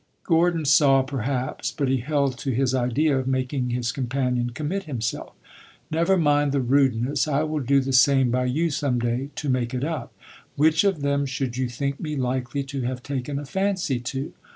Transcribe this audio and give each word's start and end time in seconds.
Gordon 0.23 0.65
saw, 0.65 1.03
perhaps, 1.03 1.71
but 1.71 1.87
he 1.87 1.97
held 1.97 2.35
to 2.39 2.49
his 2.49 2.73
idea 2.73 3.19
of 3.19 3.27
making 3.27 3.69
his 3.69 3.91
companion 3.91 4.49
commit 4.49 4.85
himself. 4.85 5.33
"Never 5.91 6.17
mind 6.17 6.53
the 6.53 6.59
rudeness. 6.59 7.27
I 7.27 7.43
will 7.43 7.59
do 7.59 7.79
the 7.79 7.93
same 7.93 8.31
by 8.31 8.45
you 8.45 8.71
some 8.71 8.97
day, 8.97 9.29
to 9.35 9.47
make 9.47 9.75
it 9.75 9.83
up. 9.83 10.11
Which 10.55 10.83
of 10.83 11.01
them 11.01 11.27
should 11.27 11.55
you 11.55 11.69
think 11.69 11.99
me 11.99 12.15
likely 12.15 12.63
to 12.63 12.81
have 12.81 13.03
taken 13.03 13.37
a 13.37 13.45
fancy 13.45 13.99
to? 13.99 14.33